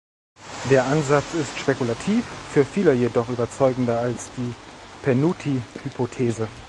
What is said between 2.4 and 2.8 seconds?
für